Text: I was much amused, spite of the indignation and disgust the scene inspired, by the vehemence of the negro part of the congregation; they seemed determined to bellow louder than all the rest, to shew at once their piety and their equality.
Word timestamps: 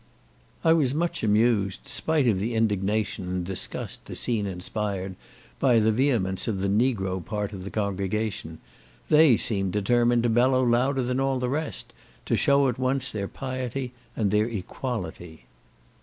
I 0.63 0.73
was 0.73 0.95
much 0.95 1.23
amused, 1.23 1.87
spite 1.87 2.27
of 2.27 2.39
the 2.39 2.55
indignation 2.55 3.27
and 3.29 3.45
disgust 3.45 4.03
the 4.05 4.15
scene 4.15 4.47
inspired, 4.47 5.15
by 5.59 5.77
the 5.77 5.91
vehemence 5.91 6.47
of 6.47 6.57
the 6.57 6.67
negro 6.69 7.23
part 7.23 7.53
of 7.53 7.63
the 7.63 7.69
congregation; 7.69 8.57
they 9.09 9.37
seemed 9.37 9.73
determined 9.73 10.23
to 10.23 10.29
bellow 10.29 10.63
louder 10.63 11.03
than 11.03 11.19
all 11.19 11.37
the 11.37 11.49
rest, 11.49 11.93
to 12.25 12.35
shew 12.35 12.67
at 12.67 12.79
once 12.79 13.11
their 13.11 13.27
piety 13.27 13.93
and 14.15 14.31
their 14.31 14.47
equality. 14.49 15.45